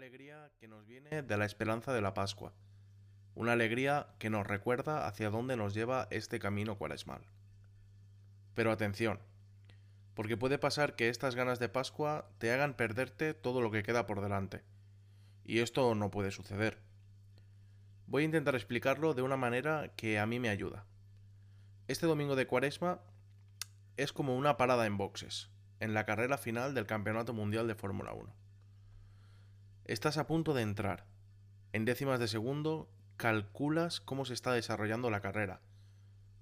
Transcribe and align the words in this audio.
alegría 0.00 0.50
que 0.58 0.66
nos 0.66 0.86
viene 0.86 1.20
de 1.20 1.36
la 1.36 1.44
esperanza 1.44 1.92
de 1.92 2.00
la 2.00 2.14
Pascua, 2.14 2.54
una 3.34 3.52
alegría 3.52 4.06
que 4.18 4.30
nos 4.30 4.46
recuerda 4.46 5.06
hacia 5.06 5.28
dónde 5.28 5.56
nos 5.56 5.74
lleva 5.74 6.08
este 6.10 6.38
camino 6.38 6.78
cuaresmal. 6.78 7.20
Pero 8.54 8.72
atención, 8.72 9.20
porque 10.14 10.38
puede 10.38 10.56
pasar 10.56 10.96
que 10.96 11.10
estas 11.10 11.34
ganas 11.34 11.58
de 11.58 11.68
Pascua 11.68 12.30
te 12.38 12.50
hagan 12.50 12.72
perderte 12.72 13.34
todo 13.34 13.60
lo 13.60 13.70
que 13.70 13.82
queda 13.82 14.06
por 14.06 14.22
delante, 14.22 14.62
y 15.44 15.58
esto 15.58 15.94
no 15.94 16.10
puede 16.10 16.30
suceder. 16.30 16.78
Voy 18.06 18.22
a 18.22 18.24
intentar 18.24 18.54
explicarlo 18.54 19.12
de 19.12 19.20
una 19.20 19.36
manera 19.36 19.92
que 19.96 20.18
a 20.18 20.24
mí 20.24 20.40
me 20.40 20.48
ayuda. 20.48 20.86
Este 21.88 22.06
domingo 22.06 22.36
de 22.36 22.46
Cuaresma 22.46 23.02
es 23.98 24.14
como 24.14 24.34
una 24.34 24.56
parada 24.56 24.86
en 24.86 24.96
boxes, 24.96 25.50
en 25.78 25.92
la 25.92 26.06
carrera 26.06 26.38
final 26.38 26.72
del 26.72 26.86
Campeonato 26.86 27.34
Mundial 27.34 27.68
de 27.68 27.74
Fórmula 27.74 28.14
1. 28.14 28.40
Estás 29.86 30.18
a 30.18 30.26
punto 30.26 30.54
de 30.54 30.62
entrar. 30.62 31.06
En 31.72 31.84
décimas 31.84 32.20
de 32.20 32.28
segundo 32.28 32.88
calculas 33.16 34.00
cómo 34.00 34.24
se 34.24 34.34
está 34.34 34.52
desarrollando 34.52 35.10
la 35.10 35.20
carrera, 35.20 35.60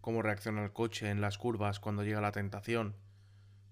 cómo 0.00 0.22
reacciona 0.22 0.64
el 0.64 0.72
coche 0.72 1.10
en 1.10 1.20
las 1.20 1.38
curvas 1.38 1.80
cuando 1.80 2.04
llega 2.04 2.20
la 2.20 2.32
tentación, 2.32 2.94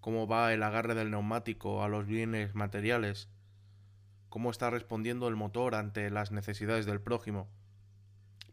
cómo 0.01 0.27
va 0.27 0.53
el 0.55 0.63
agarre 0.63 0.95
del 0.95 1.11
neumático 1.11 1.83
a 1.83 1.89
los 1.89 2.07
bienes 2.07 2.55
materiales, 2.55 3.29
cómo 4.29 4.51
está 4.51 4.71
respondiendo 4.71 5.29
el 5.29 5.37
motor 5.37 5.75
ante 5.75 6.11
las 6.11 6.31
necesidades 6.31 6.87
del 6.87 7.01
prójimo. 7.01 7.49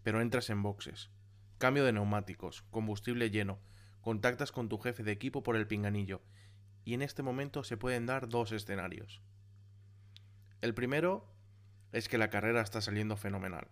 Pero 0.02 0.20
entras 0.20 0.49
en 0.49 0.62
boxes. 0.62 1.09
Cambio 1.57 1.85
de 1.85 1.93
neumáticos, 1.93 2.63
combustible 2.70 3.30
lleno, 3.30 3.59
contactas 4.02 4.52
con 4.52 4.68
tu 4.68 4.77
jefe 4.77 5.04
de 5.04 5.13
equipo 5.13 5.41
por 5.43 5.55
el 5.55 5.68
pinganillo, 5.68 6.21
y 6.84 6.95
en 6.95 7.02
este 7.02 7.23
momento 7.23 7.63
se 7.63 7.77
pueden 7.77 8.05
dar 8.05 8.27
dos 8.27 8.52
escenarios. 8.52 9.21
El 10.63 10.73
primero 10.73 11.26
es 11.91 12.08
que 12.08 12.17
la 12.17 12.30
carrera 12.30 12.62
está 12.62 12.80
saliendo 12.80 13.17
fenomenal. 13.17 13.67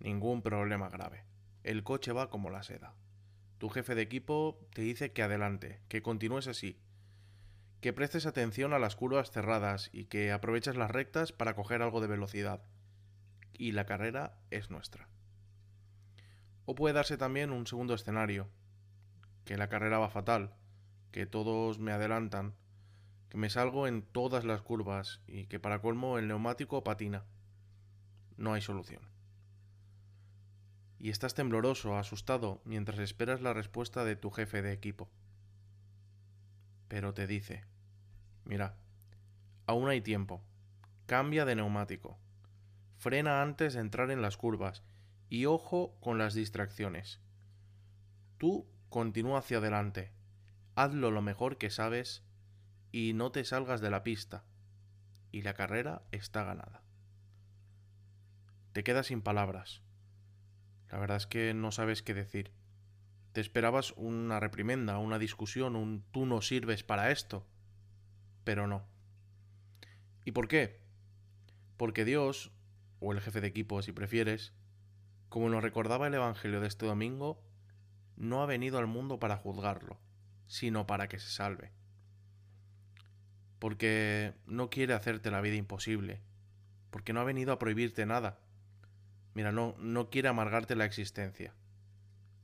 Ningún 0.00 0.42
problema 0.42 0.88
grave. 0.88 1.22
El 1.62 1.84
coche 1.84 2.10
va 2.10 2.28
como 2.28 2.50
la 2.50 2.64
seda. 2.64 2.96
Tu 3.58 3.68
jefe 3.68 3.94
de 3.94 4.02
equipo 4.02 4.58
te 4.74 4.82
dice 4.82 5.12
que 5.12 5.22
adelante, 5.22 5.80
que 5.86 6.02
continúes 6.02 6.48
así, 6.48 6.80
que 7.80 7.92
prestes 7.92 8.26
atención 8.26 8.72
a 8.72 8.80
las 8.80 8.96
curvas 8.96 9.30
cerradas 9.30 9.90
y 9.92 10.06
que 10.06 10.32
aproveches 10.32 10.74
las 10.74 10.90
rectas 10.90 11.30
para 11.30 11.54
coger 11.54 11.82
algo 11.82 12.00
de 12.00 12.08
velocidad. 12.08 12.64
Y 13.52 13.70
la 13.70 13.86
carrera 13.86 14.36
es 14.50 14.70
nuestra. 14.70 15.08
O 16.64 16.74
puede 16.74 16.94
darse 16.94 17.16
también 17.16 17.52
un 17.52 17.68
segundo 17.68 17.94
escenario, 17.94 18.48
que 19.44 19.56
la 19.56 19.68
carrera 19.68 20.00
va 20.00 20.10
fatal, 20.10 20.56
que 21.12 21.26
todos 21.26 21.78
me 21.78 21.92
adelantan, 21.92 22.56
que 23.34 23.38
me 23.38 23.50
salgo 23.50 23.88
en 23.88 24.02
todas 24.02 24.44
las 24.44 24.62
curvas 24.62 25.20
y 25.26 25.46
que 25.46 25.58
para 25.58 25.80
colmo 25.80 26.18
el 26.18 26.28
neumático 26.28 26.84
patina. 26.84 27.24
No 28.36 28.52
hay 28.52 28.62
solución. 28.62 29.02
Y 31.00 31.10
estás 31.10 31.34
tembloroso, 31.34 31.98
asustado, 31.98 32.62
mientras 32.64 33.00
esperas 33.00 33.40
la 33.40 33.52
respuesta 33.52 34.04
de 34.04 34.14
tu 34.14 34.30
jefe 34.30 34.62
de 34.62 34.70
equipo. 34.70 35.10
Pero 36.86 37.12
te 37.12 37.26
dice, 37.26 37.64
mira, 38.44 38.76
aún 39.66 39.88
hay 39.88 40.00
tiempo, 40.00 40.40
cambia 41.06 41.44
de 41.44 41.56
neumático, 41.56 42.16
frena 42.98 43.42
antes 43.42 43.74
de 43.74 43.80
entrar 43.80 44.12
en 44.12 44.22
las 44.22 44.36
curvas 44.36 44.84
y 45.28 45.46
ojo 45.46 45.98
con 45.98 46.18
las 46.18 46.34
distracciones. 46.34 47.18
Tú 48.38 48.68
continúa 48.90 49.40
hacia 49.40 49.58
adelante, 49.58 50.12
hazlo 50.76 51.10
lo 51.10 51.20
mejor 51.20 51.58
que 51.58 51.70
sabes 51.70 52.23
y 52.94 53.12
no 53.12 53.32
te 53.32 53.44
salgas 53.44 53.80
de 53.80 53.90
la 53.90 54.04
pista. 54.04 54.44
Y 55.32 55.42
la 55.42 55.54
carrera 55.54 56.02
está 56.12 56.44
ganada. 56.44 56.80
Te 58.72 58.84
quedas 58.84 59.08
sin 59.08 59.20
palabras. 59.20 59.82
La 60.92 61.00
verdad 61.00 61.16
es 61.16 61.26
que 61.26 61.54
no 61.54 61.72
sabes 61.72 62.04
qué 62.04 62.14
decir. 62.14 62.52
Te 63.32 63.40
esperabas 63.40 63.94
una 63.96 64.38
reprimenda, 64.38 64.98
una 64.98 65.18
discusión, 65.18 65.74
un 65.74 66.04
tú 66.12 66.24
no 66.24 66.40
sirves 66.40 66.84
para 66.84 67.10
esto. 67.10 67.44
Pero 68.44 68.68
no. 68.68 68.86
¿Y 70.24 70.30
por 70.30 70.46
qué? 70.46 70.80
Porque 71.76 72.04
Dios, 72.04 72.52
o 73.00 73.12
el 73.12 73.20
jefe 73.20 73.40
de 73.40 73.48
equipo 73.48 73.82
si 73.82 73.90
prefieres, 73.90 74.54
como 75.28 75.48
nos 75.48 75.64
recordaba 75.64 76.06
el 76.06 76.14
Evangelio 76.14 76.60
de 76.60 76.68
este 76.68 76.86
domingo, 76.86 77.42
no 78.14 78.40
ha 78.40 78.46
venido 78.46 78.78
al 78.78 78.86
mundo 78.86 79.18
para 79.18 79.36
juzgarlo, 79.36 79.98
sino 80.46 80.86
para 80.86 81.08
que 81.08 81.18
se 81.18 81.30
salve 81.30 81.72
porque 83.58 84.34
no 84.46 84.70
quiere 84.70 84.94
hacerte 84.94 85.30
la 85.30 85.40
vida 85.40 85.56
imposible, 85.56 86.20
porque 86.90 87.12
no 87.12 87.20
ha 87.20 87.24
venido 87.24 87.52
a 87.52 87.58
prohibirte 87.58 88.06
nada. 88.06 88.38
Mira, 89.34 89.52
no, 89.52 89.74
no 89.78 90.10
quiere 90.10 90.28
amargarte 90.28 90.76
la 90.76 90.84
existencia, 90.84 91.54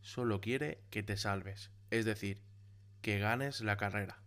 solo 0.00 0.40
quiere 0.40 0.82
que 0.90 1.02
te 1.02 1.16
salves, 1.16 1.70
es 1.90 2.04
decir, 2.04 2.42
que 3.02 3.18
ganes 3.18 3.60
la 3.60 3.76
carrera. 3.76 4.22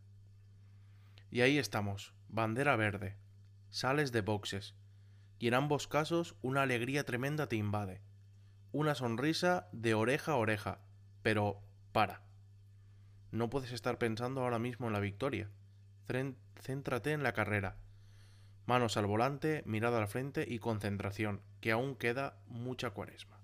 Y 1.30 1.42
ahí 1.42 1.58
estamos, 1.58 2.14
bandera 2.30 2.76
verde, 2.76 3.18
sales 3.70 4.12
de 4.12 4.22
boxes, 4.22 4.76
y 5.40 5.48
en 5.48 5.56
ambos 5.56 5.88
casos 5.88 6.36
una 6.42 6.62
alegría 6.62 7.04
tremenda 7.06 7.48
te 7.48 7.56
invade, 7.56 8.02
una 8.72 8.96
sonrisa 8.96 9.68
de 9.72 9.94
oreja 9.94 10.34
a 10.34 10.36
oreja, 10.36 10.80
pero 11.22 11.62
para. 11.92 12.22
No 13.32 13.50
puedes 13.50 13.72
estar 13.72 13.98
pensando 13.98 14.42
ahora 14.42 14.60
mismo 14.60 14.88
en 14.88 14.94
la 14.94 15.00
victoria 15.00 15.50
céntrate 16.60 17.12
en 17.12 17.24
la 17.24 17.34
carrera. 17.34 17.76
Manos 18.66 18.96
al 18.98 19.06
volante, 19.06 19.64
mirada 19.66 20.00
al 20.00 20.08
frente 20.08 20.46
y 20.48 20.60
concentración, 20.60 21.42
que 21.60 21.72
aún 21.72 21.96
queda 21.96 22.38
mucha 22.48 22.92
cuaresma. 22.92 23.43